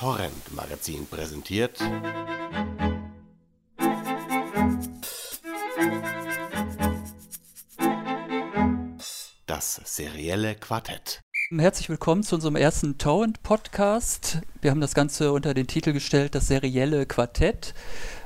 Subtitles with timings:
[0.00, 1.78] Torrent Magazin präsentiert.
[9.46, 11.20] Das serielle Quartett.
[11.54, 14.40] Herzlich willkommen zu unserem ersten Torrent-Podcast.
[14.62, 17.74] Wir haben das Ganze unter den Titel gestellt, das serielle Quartett.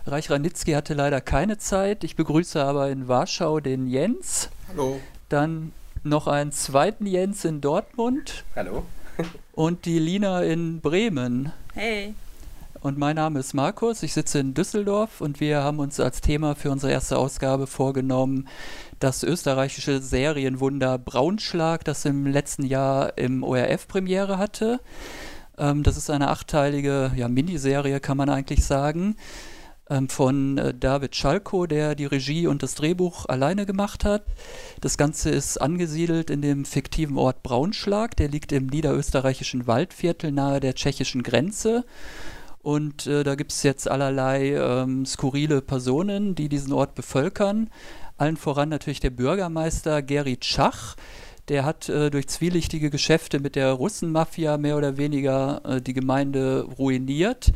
[0.06, 2.04] Reich Ranitzky hatte leider keine Zeit.
[2.04, 4.48] Ich begrüße aber in Warschau den Jens.
[4.68, 5.00] Hallo.
[5.29, 5.72] Dann
[6.04, 8.45] noch einen zweiten Jens in Dortmund.
[8.54, 8.84] Hallo.
[9.53, 11.53] Und die Lina in Bremen.
[11.75, 12.14] Hey.
[12.81, 16.55] Und mein Name ist Markus, ich sitze in Düsseldorf und wir haben uns als Thema
[16.55, 18.46] für unsere erste Ausgabe vorgenommen,
[18.99, 24.81] das österreichische Serienwunder Braunschlag, das im letzten Jahr im ORF Premiere hatte.
[25.57, 29.17] Ähm, das ist eine achteilige ja, Miniserie, kann man eigentlich sagen,
[30.08, 34.24] von äh, David Schalko, der die Regie und das Drehbuch alleine gemacht hat.
[34.80, 40.60] Das Ganze ist angesiedelt in dem fiktiven Ort Braunschlag, der liegt im niederösterreichischen Waldviertel nahe
[40.60, 41.84] der tschechischen Grenze.
[42.62, 47.69] Und äh, da gibt es jetzt allerlei ähm, skurrile Personen, die diesen Ort bevölkern.
[48.16, 50.96] Allen voran natürlich der Bürgermeister Gerrit Schach.
[51.48, 56.62] Der hat äh, durch zwielichtige Geschäfte mit der Russenmafia mehr oder weniger äh, die Gemeinde
[56.78, 57.52] ruiniert.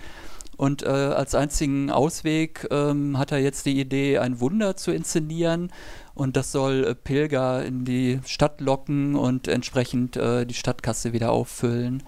[0.58, 5.70] Und äh, als einzigen Ausweg ähm, hat er jetzt die Idee, ein Wunder zu inszenieren.
[6.14, 11.30] Und das soll äh, Pilger in die Stadt locken und entsprechend äh, die Stadtkasse wieder
[11.30, 12.02] auffüllen.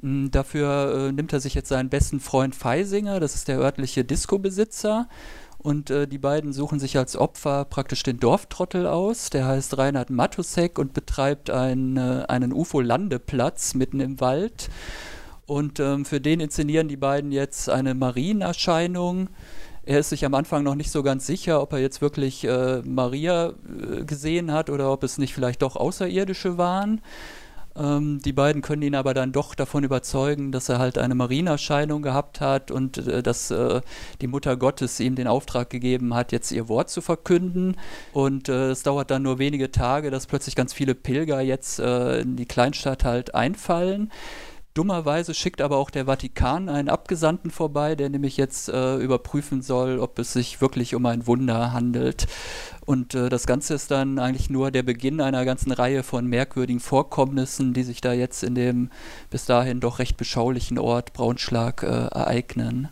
[0.00, 4.02] Mm, dafür äh, nimmt er sich jetzt seinen besten Freund Feisinger, das ist der örtliche
[4.02, 5.06] Disco-Besitzer.
[5.58, 9.28] Und äh, die beiden suchen sich als Opfer praktisch den Dorftrottel aus.
[9.28, 14.70] Der heißt Reinhard Matusek und betreibt ein, äh, einen UFO-Landeplatz mitten im Wald.
[15.48, 19.30] Und ähm, für den inszenieren die beiden jetzt eine Marienerscheinung.
[19.82, 22.82] Er ist sich am Anfang noch nicht so ganz sicher, ob er jetzt wirklich äh,
[22.84, 27.00] Maria äh, gesehen hat oder ob es nicht vielleicht doch Außerirdische waren.
[27.74, 32.02] Ähm, die beiden können ihn aber dann doch davon überzeugen, dass er halt eine Marienerscheinung
[32.02, 33.80] gehabt hat und äh, dass äh,
[34.20, 37.74] die Mutter Gottes ihm den Auftrag gegeben hat, jetzt ihr Wort zu verkünden.
[38.12, 42.20] Und äh, es dauert dann nur wenige Tage, dass plötzlich ganz viele Pilger jetzt äh,
[42.20, 44.10] in die Kleinstadt halt einfallen.
[44.74, 49.98] Dummerweise schickt aber auch der Vatikan einen Abgesandten vorbei, der nämlich jetzt äh, überprüfen soll,
[49.98, 52.28] ob es sich wirklich um ein Wunder handelt.
[52.86, 56.80] Und äh, das Ganze ist dann eigentlich nur der Beginn einer ganzen Reihe von merkwürdigen
[56.80, 58.90] Vorkommnissen, die sich da jetzt in dem
[59.30, 62.88] bis dahin doch recht beschaulichen Ort Braunschlag äh, ereignen.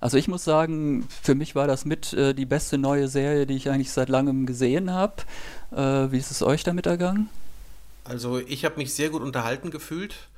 [0.00, 3.54] Also ich muss sagen, für mich war das mit äh, die beste neue Serie, die
[3.54, 5.14] ich eigentlich seit langem gesehen habe.
[5.72, 7.30] Äh, wie ist es euch damit ergangen?
[8.04, 10.28] Also ich habe mich sehr gut unterhalten gefühlt,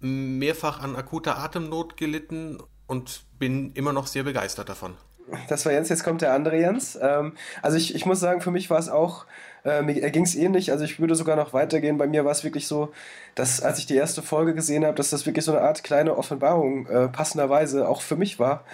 [0.00, 4.94] mehrfach an akuter Atemnot gelitten und bin immer noch sehr begeistert davon.
[5.48, 6.98] Das war Jens, jetzt kommt der andere Jens.
[7.00, 9.26] Ähm, also ich, ich muss sagen, für mich war es auch,
[9.64, 11.96] äh, mir ging es ähnlich, also ich würde sogar noch weitergehen.
[11.96, 12.92] Bei mir war es wirklich so,
[13.34, 16.16] dass als ich die erste Folge gesehen habe, dass das wirklich so eine Art kleine
[16.16, 18.64] Offenbarung äh, passenderweise auch für mich war,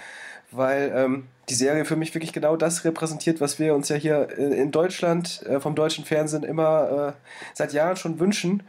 [0.51, 4.37] weil ähm, die Serie für mich wirklich genau das repräsentiert, was wir uns ja hier
[4.37, 7.21] in, Deutschland äh, vom deutschen Fernsehen immer äh,
[7.53, 8.63] seit Jahren schon wünschen.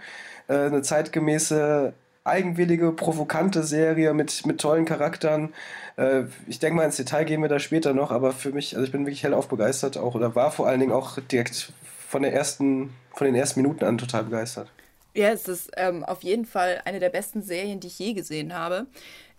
[0.49, 1.93] Äh, eine zeitgemäße
[2.25, 5.55] eigenwillige, provokante Serie mit, mit tollen Charakteren.
[5.97, 8.85] Äh, ich denke mal, ins Detail gehen wir da später noch, aber für mich, also
[8.85, 11.73] ich bin wirklich hellauf begeistert auch oder war vor allen Dingen auch direkt
[12.09, 14.71] von, der ersten, von den ersten Minuten an total begeistert.
[15.15, 18.55] Ja, es ist ähm, auf jeden Fall eine der besten Serien, die ich je gesehen
[18.55, 18.87] habe.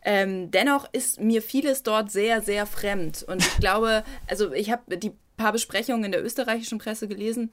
[0.04, 3.24] Ähm, dennoch ist mir vieles dort sehr, sehr fremd.
[3.28, 7.52] Und ich glaube, also ich habe die paar Besprechungen in der österreichischen Presse gelesen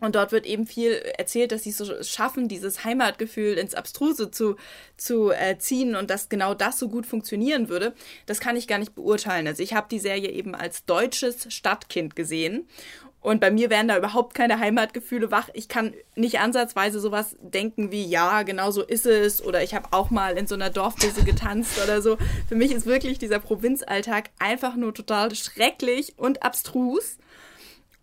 [0.00, 4.56] und dort wird eben viel erzählt, dass sie so schaffen, dieses Heimatgefühl ins Abstruse zu,
[4.96, 7.94] zu äh, ziehen und dass genau das so gut funktionieren würde.
[8.26, 9.48] Das kann ich gar nicht beurteilen.
[9.48, 12.68] Also ich habe die Serie eben als deutsches Stadtkind gesehen.
[13.20, 15.48] Und bei mir werden da überhaupt keine Heimatgefühle wach.
[15.52, 19.44] Ich kann nicht ansatzweise sowas denken wie, ja, genau so ist es.
[19.44, 22.16] Oder ich habe auch mal in so einer Dorfbisse getanzt oder so.
[22.48, 27.18] Für mich ist wirklich dieser Provinzalltag einfach nur total schrecklich und abstrus.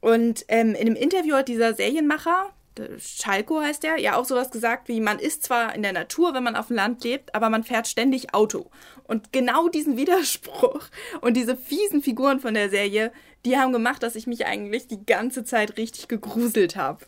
[0.01, 2.51] Und ähm, in einem Interview hat dieser Serienmacher,
[2.99, 6.43] Schalko heißt der, ja auch sowas gesagt wie, man ist zwar in der Natur, wenn
[6.43, 8.69] man auf dem Land lebt, aber man fährt ständig Auto.
[9.05, 10.81] Und genau diesen Widerspruch
[11.21, 13.11] und diese fiesen Figuren von der Serie,
[13.45, 17.05] die haben gemacht, dass ich mich eigentlich die ganze Zeit richtig gegruselt habe.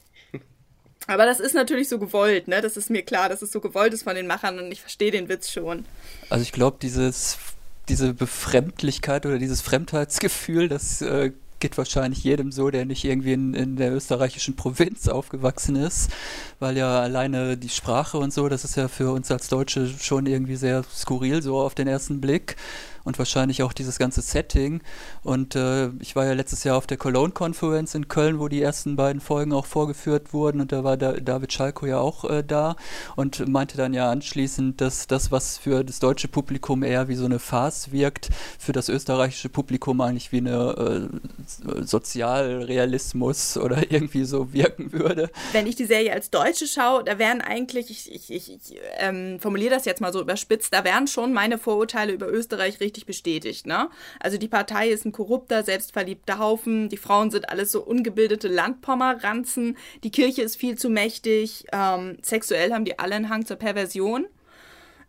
[1.08, 2.62] Aber das ist natürlich so gewollt, ne?
[2.62, 5.12] Das ist mir klar, dass es so gewollt ist von den Machern und ich verstehe
[5.12, 5.86] den Witz schon.
[6.30, 7.38] Also ich glaube, dieses
[7.90, 13.54] diese Befremdlichkeit oder dieses Fremdheitsgefühl, das äh, geht wahrscheinlich jedem so, der nicht irgendwie in,
[13.54, 16.12] in der österreichischen Provinz aufgewachsen ist,
[16.60, 20.26] weil ja alleine die Sprache und so, das ist ja für uns als Deutsche schon
[20.28, 22.58] irgendwie sehr skurril, so auf den ersten Blick.
[23.08, 24.82] Und wahrscheinlich auch dieses ganze Setting.
[25.24, 28.62] Und äh, ich war ja letztes Jahr auf der Cologne Conference in Köln, wo die
[28.62, 32.44] ersten beiden Folgen auch vorgeführt wurden und da war da David Schalko ja auch äh,
[32.44, 32.76] da
[33.16, 37.26] und meinte dann ja anschließend, dass das, was für das deutsche Publikum eher wie so
[37.26, 44.52] eine Farce wirkt, für das österreichische Publikum eigentlich wie eine äh, Sozialrealismus oder irgendwie so
[44.52, 45.30] wirken würde.
[45.54, 49.74] Wenn ich die Serie als Deutsche schaue, da wären eigentlich, ich, ich, ich, ähm, formuliere
[49.74, 53.68] das jetzt mal so überspitzt, da wären schon meine Vorurteile über Österreich richtig bestätigt.
[53.68, 53.90] Ne?
[54.20, 59.78] Also die Partei ist ein korrupter, selbstverliebter Haufen, die Frauen sind alles so ungebildete Landpomeranzen,
[60.04, 64.28] die Kirche ist viel zu mächtig, ähm, sexuell haben die alle einen Hang zur Perversion.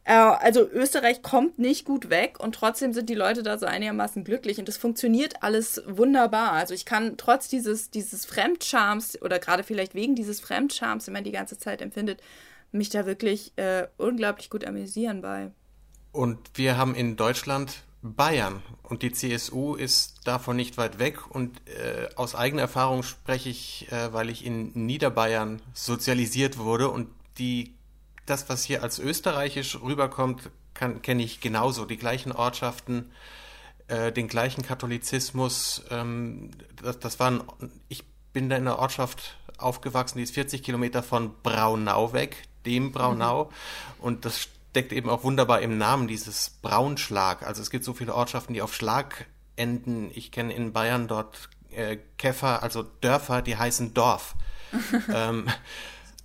[0.05, 4.25] Äh, also Österreich kommt nicht gut weg und trotzdem sind die Leute da so einigermaßen
[4.25, 6.53] glücklich und das funktioniert alles wunderbar.
[6.53, 11.25] Also ich kann trotz dieses, dieses Fremdschams oder gerade vielleicht wegen dieses Fremdschams, den man
[11.25, 12.23] die ganze Zeit empfindet,
[12.73, 15.51] mich da wirklich äh, unglaublich gut amüsieren bei.
[16.19, 21.57] Und wir haben in Deutschland Bayern und die CSU ist davon nicht weit weg und
[21.69, 27.07] äh, aus eigener Erfahrung spreche ich, äh, weil ich in Niederbayern sozialisiert wurde und
[27.39, 27.77] die
[28.27, 31.85] das, was hier als österreichisch rüberkommt, kenne ich genauso.
[31.85, 33.13] Die gleichen Ortschaften,
[33.87, 35.85] äh, den gleichen Katholizismus.
[35.89, 36.51] Ähm,
[36.83, 37.45] das, das waren,
[37.89, 42.91] ich bin da in einer Ortschaft aufgewachsen, die ist 40 Kilometer von Braunau weg, dem
[42.91, 43.45] Braunau.
[43.45, 43.51] Mhm.
[44.01, 47.45] Und das steckt eben auch wunderbar im Namen, dieses Braunschlag.
[47.45, 49.27] Also es gibt so viele Ortschaften, die auf Schlag
[49.57, 50.13] enden.
[50.15, 54.37] Ich kenne in Bayern dort äh, Käfer, also Dörfer, die heißen Dorf.
[55.13, 55.49] ähm,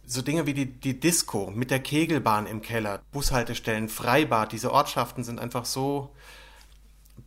[0.05, 5.23] so Dinge wie die, die Disco mit der Kegelbahn im Keller, Bushaltestellen, Freibad, diese Ortschaften
[5.23, 6.13] sind einfach so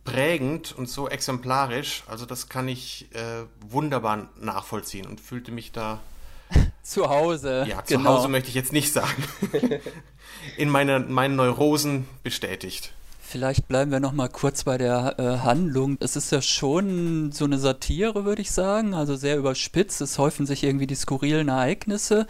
[0.05, 2.03] prägend und so exemplarisch.
[2.07, 5.99] Also das kann ich äh, wunderbar nachvollziehen und fühlte mich da
[6.83, 7.65] zu Hause.
[7.67, 8.11] Ja, zu genau.
[8.11, 9.21] Hause möchte ich jetzt nicht sagen.
[10.57, 12.93] In meine, meinen Neurosen bestätigt.
[13.29, 15.97] Vielleicht bleiben wir noch mal kurz bei der äh, Handlung.
[15.99, 19.99] Es ist ja schon so eine Satire, würde ich sagen, also sehr überspitzt.
[19.99, 22.25] Es häufen sich irgendwie die skurrilen Ereignisse.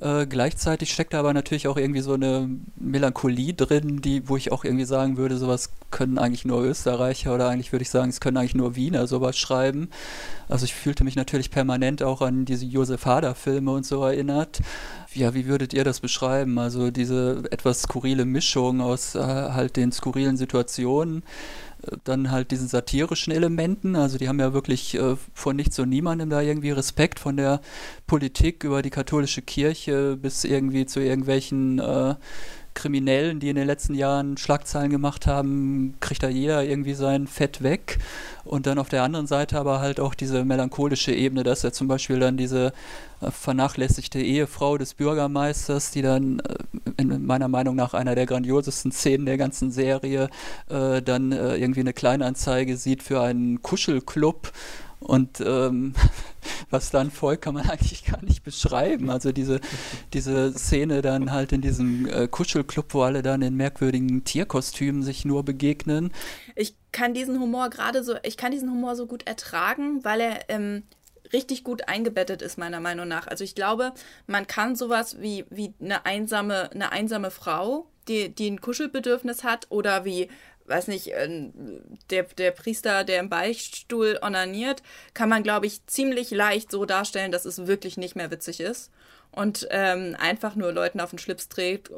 [0.00, 4.50] Äh, gleichzeitig steckt da aber natürlich auch irgendwie so eine Melancholie drin, die, wo ich
[4.50, 8.20] auch irgendwie sagen würde, sowas können eigentlich nur Österreicher oder eigentlich würde ich sagen, es
[8.20, 9.88] können eigentlich nur Wiener sowas schreiben.
[10.48, 14.58] Also ich fühlte mich natürlich permanent auch an diese Josef Hader-Filme und so erinnert.
[15.12, 16.58] Ja, wie würdet ihr das beschreiben?
[16.58, 21.24] Also diese etwas skurrile Mischung aus äh, halt den skurrilen Situationen,
[21.82, 23.96] äh, dann halt diesen satirischen Elementen.
[23.96, 27.60] Also die haben ja wirklich äh, von nichts und niemandem da irgendwie Respekt von der
[28.06, 32.14] Politik über die katholische Kirche bis irgendwie zu irgendwelchen äh,
[32.74, 37.62] Kriminellen, die in den letzten Jahren Schlagzeilen gemacht haben, kriegt da jeder irgendwie sein Fett
[37.62, 37.98] weg.
[38.44, 41.88] Und dann auf der anderen Seite aber halt auch diese melancholische Ebene, dass er zum
[41.88, 42.72] Beispiel dann diese
[43.20, 46.54] äh, vernachlässigte Ehefrau des Bürgermeisters, die dann äh,
[46.96, 50.28] in meiner Meinung nach einer der grandiosesten Szenen der ganzen Serie
[50.68, 54.52] äh, dann äh, irgendwie eine Kleinanzeige sieht für einen Kuschelclub
[55.00, 55.94] und ähm,
[56.70, 59.10] was dann folgt, kann man eigentlich gar nicht beschreiben.
[59.10, 59.60] Also diese,
[60.12, 65.24] diese Szene dann halt in diesem äh, Kuschelclub, wo alle dann in merkwürdigen Tierkostümen sich
[65.24, 66.12] nur begegnen.
[66.54, 70.50] Ich kann diesen Humor gerade so, ich kann diesen Humor so gut ertragen, weil er
[70.50, 70.84] ähm,
[71.32, 73.26] richtig gut eingebettet ist, meiner Meinung nach.
[73.26, 73.92] Also ich glaube,
[74.26, 79.66] man kann sowas wie, wie eine einsame, eine einsame Frau, die, die ein Kuschelbedürfnis hat,
[79.70, 80.28] oder wie
[80.70, 81.50] weiß nicht, äh,
[82.08, 84.82] der, der Priester, der im Beichtstuhl onaniert,
[85.12, 88.90] kann man, glaube ich, ziemlich leicht so darstellen, dass es wirklich nicht mehr witzig ist
[89.32, 91.90] und ähm, einfach nur Leuten auf den Schlips dreht,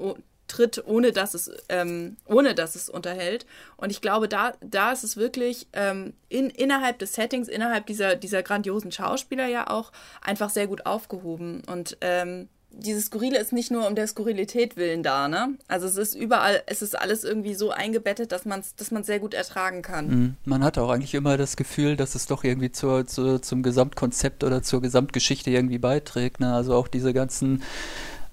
[0.49, 3.47] tritt, ohne dass es, ähm, ohne dass es unterhält.
[3.77, 8.17] Und ich glaube, da, da ist es wirklich ähm, in, innerhalb des Settings, innerhalb dieser,
[8.17, 11.63] dieser grandiosen Schauspieler ja auch einfach sehr gut aufgehoben.
[11.67, 15.55] Und ähm, dieses Skurrile ist nicht nur um der Skurrilität willen da, ne?
[15.69, 19.21] Also es ist überall, es ist alles irgendwie so eingebettet, dass man es dass sehr
[19.21, 20.09] gut ertragen kann.
[20.09, 20.37] Mhm.
[20.45, 24.45] Man hat auch eigentlich immer das Gefühl, dass es doch irgendwie zur, zur, zum Gesamtkonzept
[24.45, 26.41] oder zur Gesamtgeschichte irgendwie beiträgt.
[26.41, 26.55] Ne?
[26.55, 27.63] Also auch diese ganzen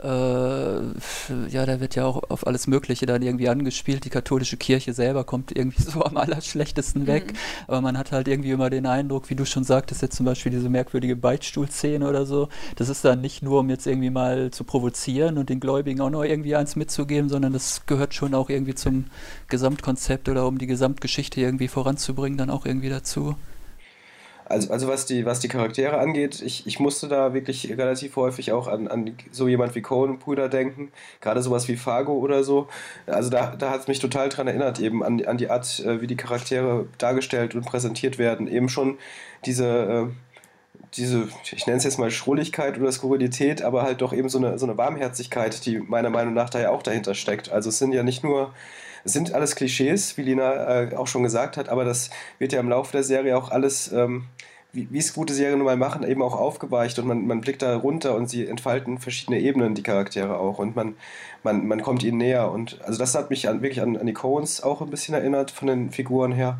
[0.01, 4.05] äh, ja, da wird ja auch auf alles Mögliche dann irgendwie angespielt.
[4.05, 7.33] Die katholische Kirche selber kommt irgendwie so am allerschlechtesten weg.
[7.33, 7.37] Mhm.
[7.67, 10.51] Aber man hat halt irgendwie immer den Eindruck, wie du schon sagtest, jetzt zum Beispiel
[10.51, 12.47] diese merkwürdige Beichtstuhlszene oder so.
[12.77, 16.09] Das ist dann nicht nur, um jetzt irgendwie mal zu provozieren und den Gläubigen auch
[16.09, 19.05] noch irgendwie eins mitzugeben, sondern das gehört schon auch irgendwie zum
[19.49, 23.35] Gesamtkonzept oder um die Gesamtgeschichte irgendwie voranzubringen, dann auch irgendwie dazu.
[24.49, 28.51] Also, also was, die, was die Charaktere angeht, ich, ich musste da wirklich relativ häufig
[28.51, 30.91] auch an, an so jemand wie Cohen-Brüder denken,
[31.21, 32.67] gerade sowas wie Fargo oder so.
[33.05, 36.01] Also da, da hat es mich total dran erinnert, eben an, an die Art, äh,
[36.01, 38.47] wie die Charaktere dargestellt und präsentiert werden.
[38.47, 38.97] Eben schon
[39.45, 40.07] diese, äh,
[40.95, 44.57] diese ich nenne es jetzt mal Schrulligkeit oder Skurrilität, aber halt doch eben so eine,
[44.57, 47.51] so eine Warmherzigkeit, die meiner Meinung nach da ja auch dahinter steckt.
[47.51, 48.51] Also es sind ja nicht nur
[49.03, 52.59] es sind alles Klischees, wie Lina äh, auch schon gesagt hat, aber das wird ja
[52.59, 54.25] im Laufe der Serie auch alles, ähm,
[54.71, 57.75] wie es gute Serien nun mal machen, eben auch aufgeweicht und man, man blickt da
[57.75, 60.95] runter und sie entfalten verschiedene Ebenen, die Charaktere auch und man,
[61.43, 64.13] man, man kommt ihnen näher und also das hat mich an, wirklich an, an die
[64.13, 66.59] Coens auch ein bisschen erinnert von den Figuren her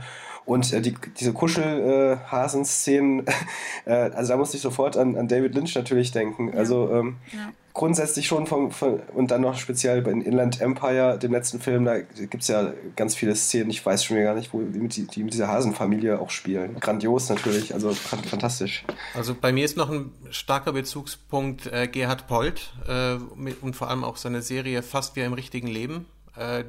[0.50, 3.26] und äh, die, diese Kuschelhasen-Szenen,
[3.86, 6.48] äh, also da musste ich sofort an, an David Lynch natürlich denken.
[6.48, 6.56] Ja.
[6.56, 7.52] Also ähm, ja.
[7.74, 12.00] grundsätzlich schon vom, vom, und dann noch speziell bei Inland Empire, dem letzten Film, da
[12.00, 15.24] gibt es ja ganz viele Szenen, ich weiß schon gar nicht, wo die mit, die
[15.24, 16.80] mit dieser Hasenfamilie auch spielen.
[16.80, 18.86] Grandios natürlich, also fantastisch.
[19.14, 23.92] Also bei mir ist noch ein starker Bezugspunkt äh, Gerhard Polt äh, mit, und vor
[23.92, 26.19] allem auch seine Serie Fast wie im richtigen Leben äh,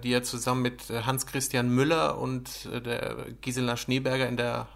[0.02, 4.68] die er zusammen mit äh, Hans-Christian Müller und äh, der Gisela Schneeberger in der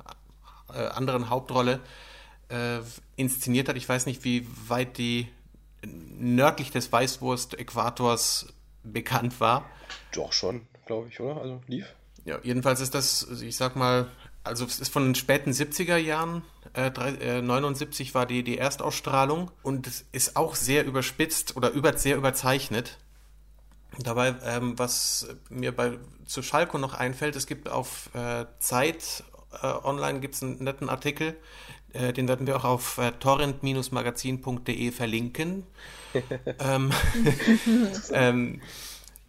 [0.72, 1.80] äh, anderen Hauptrolle
[2.48, 2.78] äh,
[3.16, 3.76] inszeniert hat.
[3.76, 5.28] Ich weiß nicht, wie weit die
[5.84, 9.64] nördlich des Weißwurst-Äquators bekannt war.
[10.12, 11.40] Doch schon, glaube ich, oder?
[11.40, 11.86] Also lief.
[12.24, 14.08] Ja, jedenfalls ist das, ich sag mal,
[14.44, 16.42] also es ist von den späten 70er Jahren,
[16.74, 21.96] äh, äh, 79 war die, die Erstausstrahlung und es ist auch sehr überspitzt oder über,
[21.96, 22.98] sehr überzeichnet.
[23.98, 29.24] Dabei, ähm, was mir bei zu Schalko noch einfällt, es gibt auf äh, Zeit
[29.62, 31.36] äh, online gibt's einen netten Artikel,
[31.92, 35.64] äh, den werden wir auch auf äh, torrent-magazin.de verlinken.
[36.58, 36.92] ähm,
[38.12, 38.60] ähm,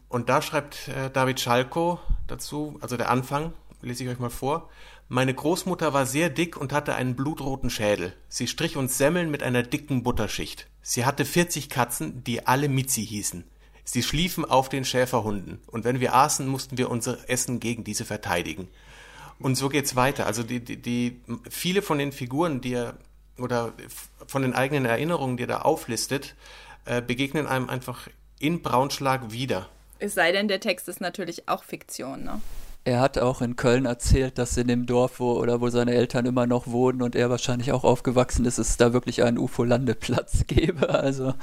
[0.09, 4.69] und da schreibt äh, David Schalko dazu, also der Anfang, lese ich euch mal vor.
[5.07, 8.13] Meine Großmutter war sehr dick und hatte einen blutroten Schädel.
[8.27, 10.67] Sie strich uns Semmeln mit einer dicken Butterschicht.
[10.81, 13.43] Sie hatte 40 Katzen, die alle Mitzi hießen.
[13.85, 15.61] Sie schliefen auf den Schäferhunden.
[15.67, 18.67] Und wenn wir aßen, mussten wir unser Essen gegen diese verteidigen.
[19.39, 20.25] Und so geht's weiter.
[20.25, 22.97] Also die, die, die viele von den Figuren, die er
[23.37, 23.73] oder
[24.27, 26.35] von den eigenen Erinnerungen, die er da auflistet,
[26.85, 28.07] äh, begegnen einem einfach
[28.39, 29.67] in Braunschlag wieder.
[29.99, 32.41] Es sei denn, der Text ist natürlich auch Fiktion, ne?
[32.87, 36.27] Er hat auch in Köln erzählt, dass in dem Dorf, wo oder wo seine Eltern
[36.27, 40.89] immer noch wohnen und er wahrscheinlich auch aufgewachsen ist, es da wirklich einen UFO-Landeplatz gäbe.
[40.89, 41.33] Also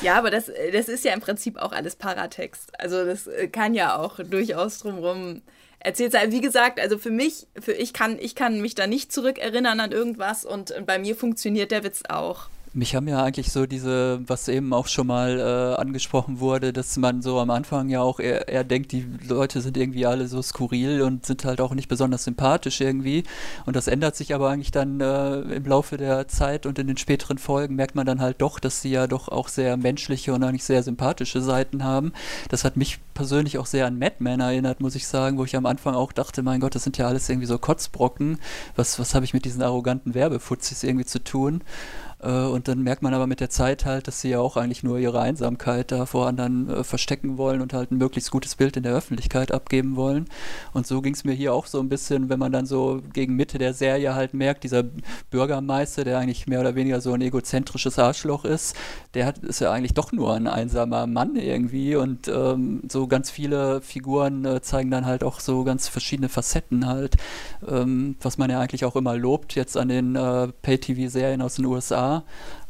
[0.00, 2.72] ja, aber das, das ist ja im Prinzip auch alles Paratext.
[2.80, 5.42] Also das kann ja auch durchaus drumherum
[5.78, 6.32] erzählt sein.
[6.32, 9.92] Wie gesagt, also für mich, für ich kann, ich kann mich da nicht zurückerinnern an
[9.92, 12.48] irgendwas und bei mir funktioniert der Witz auch.
[12.74, 16.96] Mich haben ja eigentlich so diese, was eben auch schon mal äh, angesprochen wurde, dass
[16.96, 20.42] man so am Anfang ja auch eher, eher, denkt, die Leute sind irgendwie alle so
[20.42, 23.24] skurril und sind halt auch nicht besonders sympathisch irgendwie.
[23.64, 26.96] Und das ändert sich aber eigentlich dann äh, im Laufe der Zeit und in den
[26.96, 30.42] späteren Folgen merkt man dann halt doch, dass sie ja doch auch sehr menschliche und
[30.44, 32.12] eigentlich sehr sympathische Seiten haben.
[32.50, 35.56] Das hat mich persönlich auch sehr an Mad Men erinnert, muss ich sagen, wo ich
[35.56, 38.38] am Anfang auch dachte, mein Gott, das sind ja alles irgendwie so Kotzbrocken.
[38.76, 41.62] Was, was habe ich mit diesen arroganten Werbefutzis irgendwie zu tun?
[42.20, 44.82] Äh, und dann merkt man aber mit der Zeit halt, dass sie ja auch eigentlich
[44.82, 48.76] nur ihre Einsamkeit da vor anderen äh, verstecken wollen und halt ein möglichst gutes Bild
[48.76, 50.26] in der Öffentlichkeit abgeben wollen.
[50.72, 53.36] Und so ging es mir hier auch so ein bisschen, wenn man dann so gegen
[53.36, 54.84] Mitte der Serie halt merkt, dieser
[55.30, 58.76] Bürgermeister, der eigentlich mehr oder weniger so ein egozentrisches Arschloch ist,
[59.14, 63.30] der hat, ist ja eigentlich doch nur ein einsamer Mann irgendwie und ähm, so ganz
[63.30, 67.16] viele Figuren äh, zeigen dann halt auch so ganz verschiedene Facetten halt,
[67.68, 71.66] ähm, was man ja eigentlich auch immer lobt jetzt an den äh, Pay-TV-Serien aus den
[71.66, 72.07] USA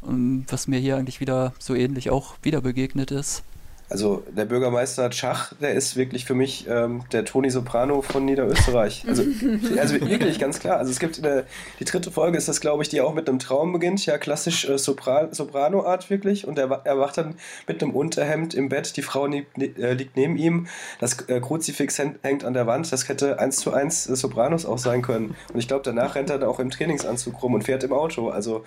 [0.06, 3.42] ähm, was mir hier eigentlich wieder so ähnlich auch wieder begegnet ist.
[3.90, 9.04] Also der Bürgermeister Schach, der ist wirklich für mich ähm, der Toni Soprano von Niederösterreich.
[9.08, 9.22] Also,
[9.78, 10.76] also wirklich, ganz klar.
[10.76, 11.44] Also es gibt eine,
[11.80, 14.04] die dritte Folge ist das, glaube ich, die auch mit einem Traum beginnt.
[14.04, 16.46] Ja, klassisch äh, Sopran Soprano-Art wirklich.
[16.46, 18.94] Und er, er wacht dann mit einem Unterhemd im Bett.
[18.98, 20.66] Die Frau nie, äh, liegt neben ihm.
[21.00, 22.92] Das äh, Kruzifix hängt an der Wand.
[22.92, 25.34] Das hätte eins zu eins äh, Sopranos auch sein können.
[25.52, 28.28] Und ich glaube, danach rennt er da auch im Trainingsanzug rum und fährt im Auto.
[28.28, 28.64] Also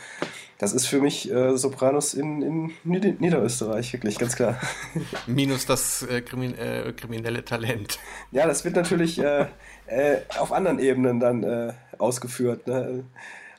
[0.61, 4.59] das ist für mich äh, Sopranos in, in Niederösterreich, wirklich, ganz klar.
[5.27, 7.99] Minus das äh, krimin äh, kriminelle Talent.
[8.31, 9.47] Ja, das wird natürlich äh,
[9.87, 12.67] äh, auf anderen Ebenen dann äh, ausgeführt.
[12.67, 13.03] Ne?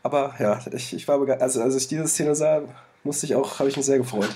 [0.02, 1.42] Aber ja, ich, ich war begeistert.
[1.42, 2.62] Also, als ich diese Szene sah,
[3.04, 4.30] musste ich auch, habe ich mich sehr gefreut.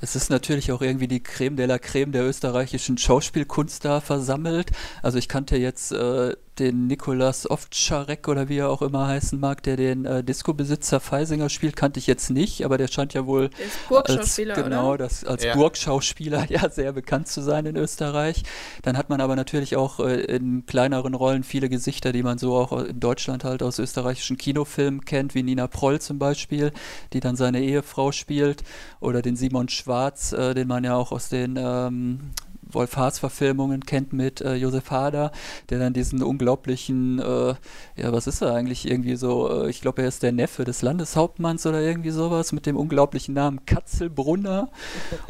[0.00, 4.70] Es ist natürlich auch irgendwie die Creme de la Creme der österreichischen Schauspielkunst da versammelt.
[5.02, 9.62] Also ich kannte jetzt äh, den Nikolas Ovtcharek oder wie er auch immer heißen mag,
[9.62, 13.50] der den äh, Disco-Besitzer Feisinger spielt, kannte ich jetzt nicht, aber der scheint ja wohl
[13.90, 15.54] als, genau, das, als ja.
[15.54, 18.42] Burgschauspieler ja sehr bekannt zu sein in Österreich.
[18.82, 22.54] Dann hat man aber natürlich auch äh, in kleineren Rollen viele Gesichter, die man so
[22.54, 26.72] auch in Deutschland halt aus österreichischen Kinofilmen kennt, wie Nina Proll zum Beispiel,
[27.12, 28.62] die dann seine Ehefrau spielt,
[29.00, 32.32] oder den Simon Schwarz, äh, den man ja auch aus den ähm,
[32.70, 35.32] Wolf Haas-Verfilmungen kennt mit äh, Josef Hader,
[35.70, 37.54] der dann diesen unglaublichen, äh,
[37.96, 39.64] ja, was ist er eigentlich irgendwie so?
[39.64, 43.34] Äh, ich glaube, er ist der Neffe des Landeshauptmanns oder irgendwie sowas mit dem unglaublichen
[43.34, 44.68] Namen Katzelbrunner.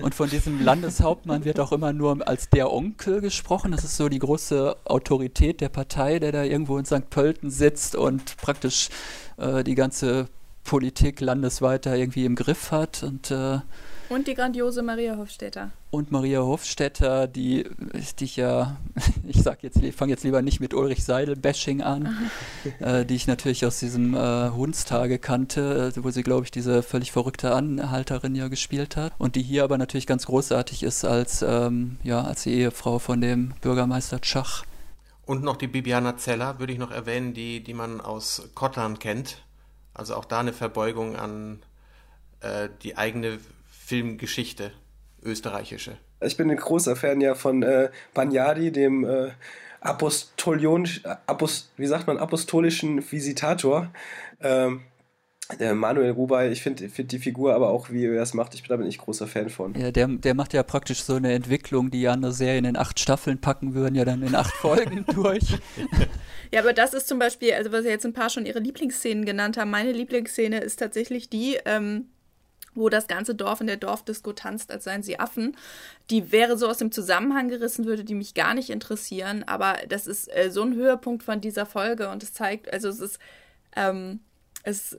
[0.01, 3.73] Und von diesem Landeshauptmann wird auch immer nur als der Onkel gesprochen.
[3.73, 7.11] Das ist so die große Autorität der Partei, der da irgendwo in St.
[7.11, 8.89] Pölten sitzt und praktisch
[9.37, 10.29] äh, die ganze
[10.65, 13.61] Politik landesweit da irgendwie im Griff hat und äh,
[14.09, 15.71] und die grandiose Maria Hofstetter.
[15.91, 17.69] Und Maria Hofstetter, die,
[18.19, 18.77] die ich ja,
[19.27, 22.31] ich sag jetzt, ich fange jetzt lieber nicht mit Ulrich Seidel-Bashing an,
[22.81, 26.83] äh, die ich natürlich aus diesem äh, Hundstage kannte, äh, wo sie, glaube ich, diese
[26.83, 29.13] völlig verrückte Anhalterin ja gespielt hat.
[29.19, 33.21] Und die hier aber natürlich ganz großartig ist als, ähm, ja, als die Ehefrau von
[33.21, 34.65] dem Bürgermeister Tschach.
[35.25, 39.43] Und noch die Bibiana Zeller würde ich noch erwähnen, die, die man aus Kottern kennt.
[39.93, 41.63] Also auch da eine Verbeugung an
[42.41, 43.39] äh, die eigene
[43.87, 44.73] Filmgeschichte,
[45.23, 45.97] österreichische.
[46.21, 49.31] Ich bin ein großer Fan ja von äh, Bagnadi, dem äh,
[49.81, 50.89] Apostolion,
[51.27, 53.93] Apost, wie sagt man, apostolischen Visitator.
[54.41, 54.81] Ähm,
[55.75, 58.77] Manuel Rubai, ich finde find die Figur aber auch, wie er es macht, ich, da
[58.77, 59.75] bin ich großer Fan von.
[59.77, 63.41] Ja, der, der macht ja praktisch so eine Entwicklung, die andere Serien in acht Staffeln
[63.41, 65.45] packen würden, ja dann in acht Folgen durch.
[66.53, 69.57] Ja, aber das ist zum Beispiel, also was jetzt ein paar schon ihre Lieblingsszenen genannt
[69.57, 72.07] haben, meine Lieblingsszene ist tatsächlich die, ähm,
[72.77, 75.57] wo das ganze Dorf in der Dorfdisco tanzt, als seien sie Affen.
[76.11, 80.07] Die wäre so aus dem Zusammenhang gerissen, würde die mich gar nicht interessieren, aber das
[80.07, 83.19] ist äh, so ein Höhepunkt von dieser Folge und es zeigt, also es ist,
[83.75, 84.21] ähm,
[84.63, 84.97] es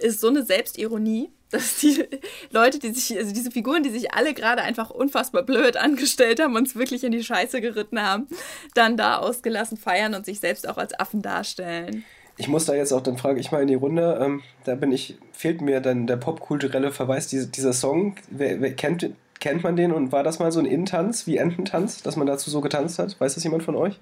[0.00, 2.04] ist so eine Selbstironie, dass die
[2.50, 6.54] Leute, die sich, also diese Figuren, die sich alle gerade einfach unfassbar blöd angestellt haben,
[6.56, 8.28] uns wirklich in die Scheiße geritten haben,
[8.74, 12.04] dann da ausgelassen feiern und sich selbst auch als Affen darstellen
[12.38, 14.92] ich muss da jetzt auch, dann frage ich mal in die Runde, ähm, da bin
[14.92, 19.76] ich, fehlt mir dann der popkulturelle Verweis, diese, dieser Song, wer, wer, kennt, kennt man
[19.76, 22.98] den und war das mal so ein Intanz wie Ententanz, dass man dazu so getanzt
[23.00, 23.20] hat?
[23.20, 23.98] Weiß das jemand von euch?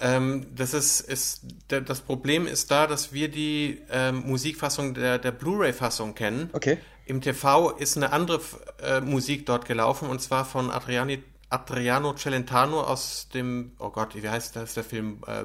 [0.00, 5.30] Ähm, das ist, ist das Problem ist da, dass wir die ähm, Musikfassung der, der
[5.30, 6.48] Blu-ray-Fassung kennen.
[6.54, 6.78] Okay.
[7.04, 8.40] Im TV ist eine andere
[8.82, 14.26] äh, Musik dort gelaufen und zwar von Adriani, Adriano Celentano aus dem, oh Gott, wie
[14.26, 15.18] heißt das der Film?
[15.26, 15.44] Äh,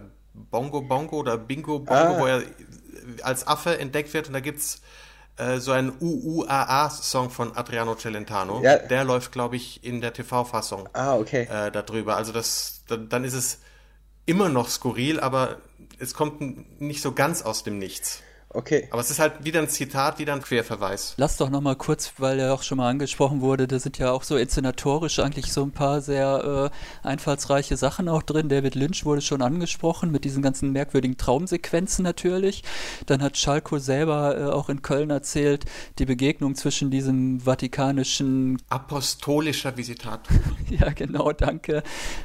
[0.52, 2.20] Bongo Bongo oder Bingo Bongo, ah.
[2.20, 2.44] wo er
[3.22, 4.82] als Affe entdeckt wird und da gibt's
[5.38, 8.62] äh, so einen UUAA-Song von Adriano Celentano.
[8.62, 8.78] Ja.
[8.78, 11.48] Der läuft, glaube ich, in der TV-Fassung ah, okay.
[11.52, 12.16] äh, darüber.
[12.16, 13.60] Also das, dann, dann ist es
[14.26, 15.58] immer noch skurril, aber
[16.00, 18.22] es kommt nicht so ganz aus dem Nichts.
[18.56, 18.88] Okay.
[18.92, 21.14] Aber es ist halt wieder ein Zitat, wieder ein Querverweis.
[21.18, 24.24] Lass doch nochmal kurz, weil er auch schon mal angesprochen wurde, da sind ja auch
[24.24, 26.72] so inszenatorisch eigentlich so ein paar sehr
[27.04, 28.48] äh, einfallsreiche Sachen auch drin.
[28.48, 32.64] David Lynch wurde schon angesprochen, mit diesen ganzen merkwürdigen Traumsequenzen natürlich.
[33.08, 35.66] Dann hat Schalko selber äh, auch in Köln erzählt,
[36.00, 40.34] die Begegnung zwischen diesem vatikanischen apostolischer Visitator.
[40.70, 41.84] ja, genau, danke.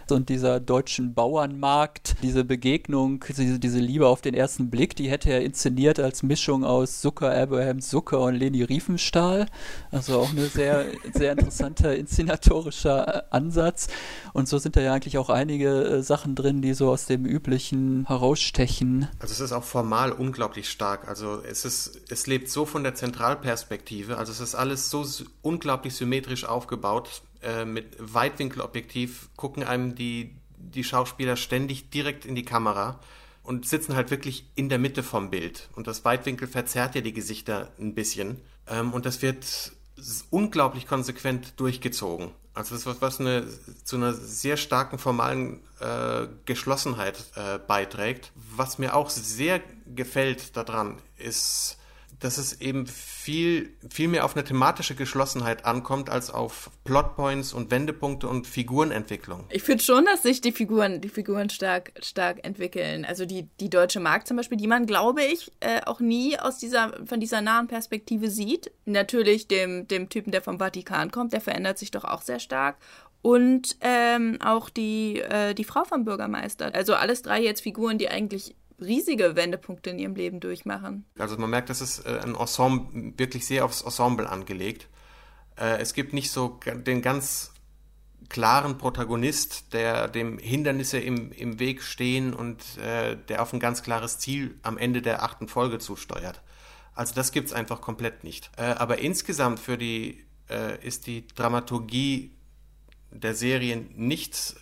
[0.08, 5.30] Und dieser deutschen Bauernmarkt, diese Begegnung, diese, diese Liebe auf den ersten Blick, die hätte
[5.30, 9.46] er inszeniert als Mischung aus Zucker, Abraham Zucker und Leni Riefenstahl.
[9.90, 13.88] Also auch ein sehr, sehr interessanter inszenatorischer äh, Ansatz.
[14.32, 17.24] Und so sind da ja eigentlich auch einige äh, Sachen drin, die so aus dem
[17.24, 19.08] üblichen herausstechen.
[19.18, 21.08] Also es ist auch formal unglaublich stark.
[21.08, 24.18] Also es ist, es lebt so von der Zentralperspektive.
[24.18, 25.04] Also es ist alles so
[25.42, 27.22] unglaublich symmetrisch aufgebaut.
[27.42, 33.00] Äh, mit Weitwinkelobjektiv gucken einem die, die Schauspieler ständig direkt in die Kamera
[33.42, 35.68] und sitzen halt wirklich in der Mitte vom Bild.
[35.74, 38.40] Und das Weitwinkel verzerrt ja die Gesichter ein bisschen.
[38.66, 39.72] Ähm, und das wird
[40.30, 42.30] unglaublich konsequent durchgezogen.
[42.54, 43.46] Also das ist was eine,
[43.84, 48.32] zu einer sehr starken formalen äh, Geschlossenheit äh, beiträgt.
[48.34, 51.78] Was mir auch sehr gefällt daran, ist
[52.20, 57.70] dass es eben viel, viel mehr auf eine thematische Geschlossenheit ankommt, als auf Plotpoints und
[57.70, 59.46] Wendepunkte und Figurenentwicklung.
[59.50, 63.04] Ich finde schon, dass sich die Figuren, die Figuren stark, stark entwickeln.
[63.04, 66.58] Also die, die deutsche Mark zum Beispiel, die man, glaube ich, äh, auch nie aus
[66.58, 68.70] dieser, von dieser nahen Perspektive sieht.
[68.84, 72.76] Natürlich dem, dem Typen, der vom Vatikan kommt, der verändert sich doch auch sehr stark
[73.22, 76.74] und ähm, auch die, äh, die Frau vom Bürgermeister.
[76.74, 81.04] Also alles drei jetzt Figuren, die eigentlich riesige Wendepunkte in ihrem Leben durchmachen.
[81.18, 84.88] Also man merkt, das ist äh, ein Ensemble, wirklich sehr aufs Ensemble angelegt.
[85.56, 87.52] Äh, es gibt nicht so den ganz
[88.28, 93.82] klaren Protagonist, der dem Hindernisse im, im Weg stehen und äh, der auf ein ganz
[93.82, 96.40] klares Ziel am Ende der achten Folge zusteuert.
[96.94, 98.50] Also das gibt es einfach komplett nicht.
[98.58, 100.24] Aber insgesamt für die
[100.82, 102.32] ist die Dramaturgie
[103.10, 104.56] der Serien nicht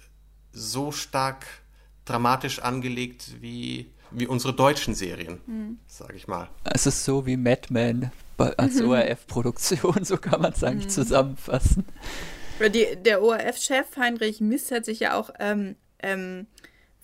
[0.52, 1.46] so stark
[2.04, 5.78] dramatisch angelegt wie wie unsere deutschen Serien, mhm.
[5.86, 6.48] sage ich mal.
[6.64, 8.90] Es ist so wie Mad Men als mhm.
[8.90, 10.90] ORF-Produktion, so kann man es eigentlich mhm.
[10.90, 11.84] zusammenfassen.
[12.60, 16.46] Die, der ORF-Chef Heinrich Mist hat sich ja auch ähm, ähm,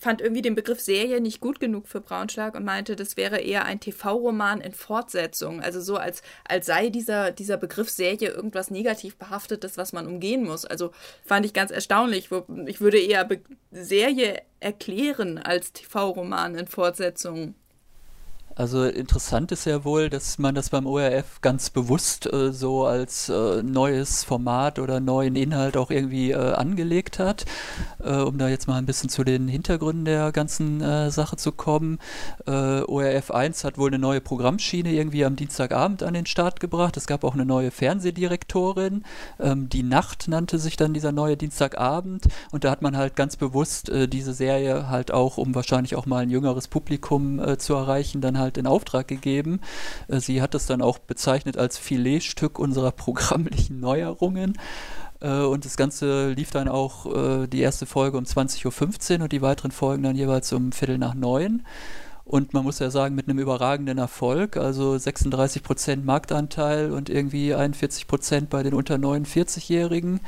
[0.05, 3.65] fand irgendwie den Begriff Serie nicht gut genug für Braunschlag und meinte, das wäre eher
[3.65, 5.63] ein TV-Roman in Fortsetzung.
[5.63, 10.45] Also so, als, als sei dieser, dieser Begriff Serie irgendwas negativ behaftetes, was man umgehen
[10.45, 10.67] muss.
[10.67, 10.93] Also
[11.25, 12.29] fand ich ganz erstaunlich.
[12.67, 13.41] Ich würde eher Be
[13.73, 17.55] Serie erklären als TV-Roman in Fortsetzung.
[18.57, 23.29] Also interessant ist ja wohl, dass man das beim ORF ganz bewusst äh, so als
[23.29, 27.47] äh, neues Format oder neuen Inhalt auch irgendwie äh, angelegt hat,
[27.99, 31.51] äh, um da jetzt mal ein bisschen zu den Hintergründen der ganzen äh, Sache zu
[31.51, 31.99] kommen.
[32.47, 36.97] Äh, ORF 1 hat wohl eine neue Programmschiene irgendwie am Dienstagabend an den Start gebracht.
[36.97, 39.05] Es gab auch eine neue Fernsehdirektorin.
[39.41, 43.37] Ähm, die Nacht nannte sich dann dieser neue Dienstagabend und da hat man halt ganz
[43.37, 48.39] bewusst diese Serie halt auch, um wahrscheinlich auch mal ein jüngeres Publikum zu erreichen, dann
[48.39, 49.61] halt halt in Auftrag gegeben.
[50.09, 54.57] Äh, sie hat es dann auch bezeichnet als Filetstück unserer programmlichen Neuerungen.
[55.21, 59.33] Äh, und das Ganze lief dann auch äh, die erste Folge um 20.15 Uhr und
[59.33, 61.65] die weiteren Folgen dann jeweils um Viertel nach neun.
[62.27, 68.47] Und man muss ja sagen, mit einem überragenden Erfolg, also 36% Marktanteil und irgendwie 41%
[68.49, 70.21] bei den unter 49-Jährigen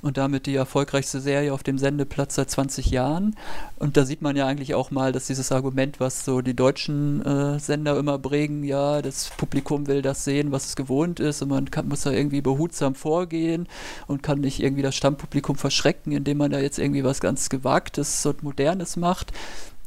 [0.00, 3.34] und damit die erfolgreichste Serie auf dem Sendeplatz seit 20 Jahren.
[3.80, 7.26] Und da sieht man ja eigentlich auch mal, dass dieses Argument, was so die deutschen
[7.26, 11.48] äh, Sender immer bringen, ja, das Publikum will das sehen, was es gewohnt ist und
[11.48, 13.66] man kann, muss da irgendwie behutsam vorgehen
[14.06, 18.24] und kann nicht irgendwie das Stammpublikum verschrecken, indem man da jetzt irgendwie was ganz Gewagtes
[18.24, 19.32] und Modernes macht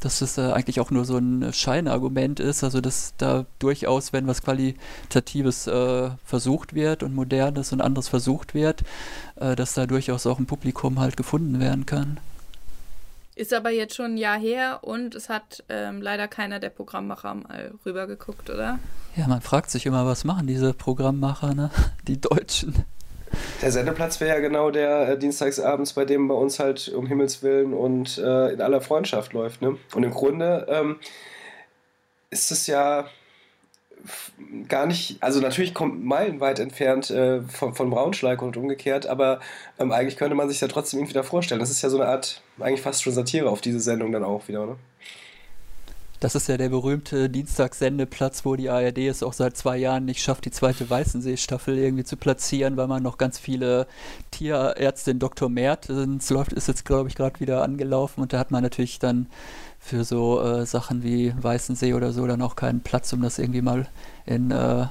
[0.04, 4.28] dass das äh, eigentlich auch nur so ein Scheinargument ist, also dass da durchaus, wenn
[4.28, 8.84] was Qualitatives äh, versucht wird und Modernes und anderes versucht wird,
[9.36, 12.20] äh, dass da durchaus auch ein Publikum halt gefunden werden kann.
[13.36, 17.34] Ist aber jetzt schon ein Jahr her und es hat ähm, leider keiner der Programmmacher
[17.34, 18.78] mal rübergeguckt, oder?
[19.16, 21.72] Ja, man fragt sich immer, was machen diese Programmmacher, ne?
[22.08, 22.86] Die Deutschen.
[23.62, 27.44] Der Sendeplatz wäre ja genau der äh, Dienstagsabends, bei dem bei uns halt um Himmels
[27.44, 29.62] Willen und äh, in aller Freundschaft läuft.
[29.62, 29.78] Ne?
[29.96, 30.98] Und im Grunde ähm,
[32.30, 33.06] ist es ja
[34.68, 39.40] gar nicht, also natürlich kommt meilenweit entfernt äh, von, von Braunschweig und umgekehrt, aber
[39.80, 41.60] ähm, eigentlich könnte man sich ja trotzdem irgendwie wieder vorstellen.
[41.60, 44.48] Das ist ja so eine Art, eigentlich fast schon Satire auf diese Sendung dann auch
[44.48, 44.78] wieder, oder?
[46.24, 50.22] Das ist ja der berühmte Dienstagssendeplatz, wo die ARD es auch seit zwei Jahren nicht
[50.22, 53.88] schafft, die zweite Weißensee-Staffel irgendwie zu platzieren, weil man noch ganz viele
[54.32, 55.50] Tierärztin Dr.
[55.50, 59.28] Mertens läuft, ist jetzt, glaube ich, gerade wieder angelaufen und da hat man natürlich dann
[59.82, 63.62] für so äh, Sachen wie Weißensee oder so dann auch keinen Platz, um das irgendwie
[63.62, 63.90] mal
[64.26, 64.88] in äh, äh,